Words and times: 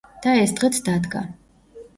და 0.23 0.31
ეს 0.45 0.53
დღეც 0.61 0.81
დადგა. 0.89 1.23